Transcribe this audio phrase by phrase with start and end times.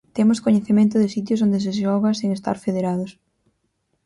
[0.15, 3.11] Temos coñecemento de sitios onde se xoga sen estar federados.